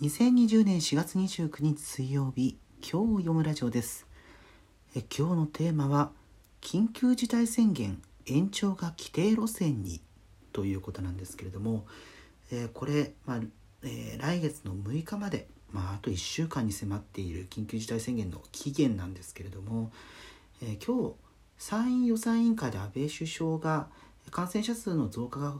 [0.00, 4.06] 2020年4月29日水曜日今日読むラジオです。
[4.94, 6.12] え今日のテーマは
[6.60, 10.00] 緊急事態宣言延長が規定路線に
[10.52, 11.84] ということなんですけれども、
[12.52, 13.40] えーこれ、まあ
[13.82, 19.90] えー来月の6日まで、まあ、あと1週間に迫っている緊急事態宣言の期限なんですけれども、
[20.62, 21.14] えー今日
[21.58, 23.88] 参院予算委員会で安倍首相が
[24.30, 25.56] 感染者数の増加が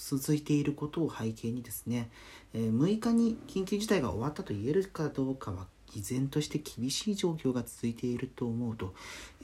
[0.00, 2.10] 続いていることを背景にですね、
[2.54, 8.94] え6日に緊急事態が終わったと言えるかどうかは依然として厳しい状況が続いていると思うと、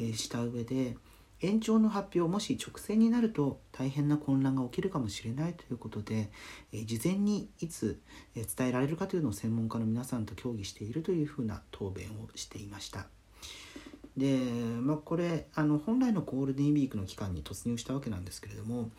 [0.01, 0.97] えした上で
[1.43, 6.31] 延長の発表もし直線になると大変な混乱が起きるかもしれないということで、
[6.73, 8.01] え事前にいつ
[8.35, 13.09] え伝えられるかというのを専門家の皆さんと協議しているというふうな答弁をしていました。
[14.17, 14.39] で、
[14.81, 18.91] まあ、これあの本来のゴールデンウィークの期間に突入したわけなんですけれども、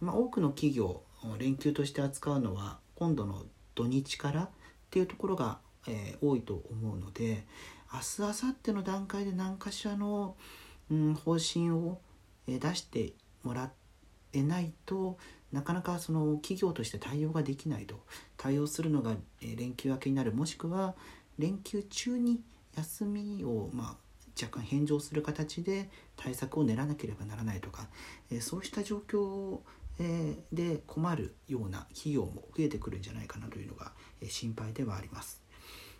[0.00, 1.02] まあ、多くの企業
[1.38, 4.48] 連休として扱うのは今度の土日からっ
[4.90, 7.44] ていうところが、えー多いと思うので
[7.92, 8.34] 明日明後
[8.64, 10.36] 日の段階で何かしらの、
[10.90, 12.00] うん、方針を、
[12.48, 13.12] 出して
[13.44, 13.70] もら
[14.32, 15.16] えないと
[15.52, 18.00] なかなかその企業として対応ができないと
[18.36, 20.32] 対応するのが、連休明けになる。
[20.32, 20.94] もしくは
[21.38, 22.40] 連休中に
[22.76, 23.96] 休みを、まあ、
[24.40, 27.88] 若干返上する形で対策を練らなければならないとか、
[28.30, 29.60] えそうした状況
[30.52, 33.92] で困るような企業も増えてくるんじゃないかなというのが、
[34.28, 35.42] 心配ではあります。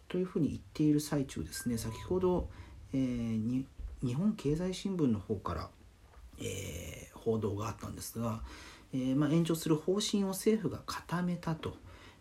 [0.08, 2.50] というふうに言っている最中ですね先ほど、
[2.92, 3.64] えー
[4.02, 5.70] 日本経済新聞の方から、
[6.38, 8.42] えー報道があったんですが、
[8.92, 11.76] えーまあ、延長する方針を政府が固めたと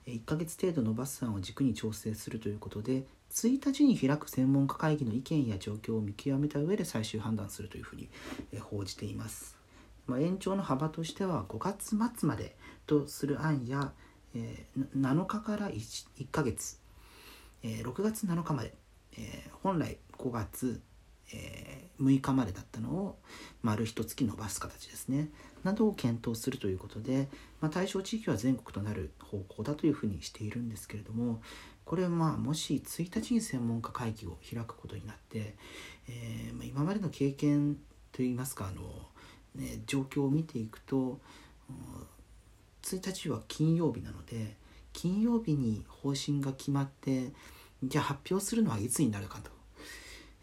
[0.08, 8.10] 1ヶ月程度のバス案を軸に調整するということで1日に開く専門家会議の意見や状況を見極めた上で最終判断するというふうに、
[8.60, 9.58] 報じています。
[10.06, 13.94] まあ、延長の幅としては5月末までとする案や、
[14.36, 16.78] えー7日から 1, 1ヶ月、
[17.64, 18.74] えー6月7日まで、
[19.18, 20.82] え本来5月、
[21.34, 23.18] えー6日までだったのを
[23.62, 25.30] 丸一月伸ばす形ですね
[25.64, 27.30] などを検討するということで、
[27.62, 31.42] まあ、対象地域は全国となる方向だというふうにしているんですけれども
[31.86, 35.56] これまあもし1日に専門家会議を開くことになって、
[36.10, 37.78] えーまあ、今までの経験
[38.12, 38.84] といいますかあの、
[39.56, 41.78] ね、状況を見ていくとうん
[42.84, 44.56] 1日は金曜日なので
[44.92, 47.32] 金曜日に方針が決まって
[47.84, 49.52] じゃあ発表するのはいつになるかと。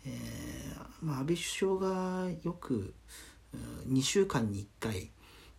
[0.06, 0.57] えー
[1.03, 2.94] まあ、安倍首相がよく
[3.88, 5.10] 2週間に1回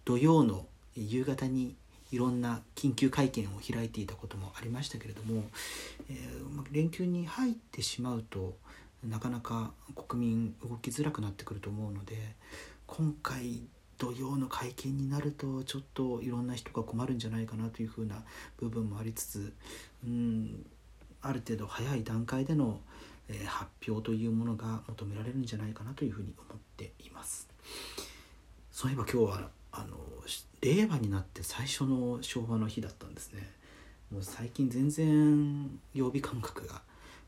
[0.06, 1.76] 土曜の夕方に
[2.12, 5.44] いろんな緊急会見を開いていたこともありましたけれども、
[6.10, 6.40] えー
[6.72, 8.56] 連休に入ってしまうと
[9.04, 12.16] なかなか国民動きづらくなってくると思うので
[12.86, 13.62] 今回
[13.98, 18.24] 土曜の会見になるとちょっといろんな人が困るんじゃないかなというふうな
[18.58, 19.54] 部分もありつつ
[20.06, 20.66] うん
[21.22, 22.80] ある程度早い段階での、
[23.30, 27.48] え発表というものが求められるんじゃないかなというふうに思っています。
[28.72, 29.98] そういえば今日はあの
[30.62, 33.50] 令和になって最初の昭和の日だったんですね。
[34.12, 36.82] もう最近全然曜日感覚が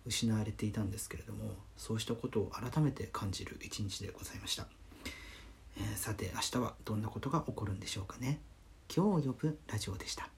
[0.06, 4.66] 失われていたんですけれどもそうしたことを改めて感じる一日でございました、
[5.78, 8.40] えーさて明日はどんなことが起こるんでしょうかね
[8.94, 10.30] 今日呼ぶラジオでした